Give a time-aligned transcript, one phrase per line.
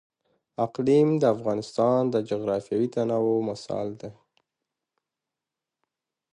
[0.65, 4.11] اقلیم د افغانستان د جغرافیوي تنوع مثال دی.